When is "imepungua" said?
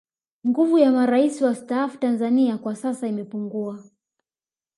3.07-3.83